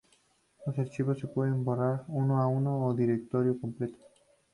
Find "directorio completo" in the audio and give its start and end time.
2.97-3.97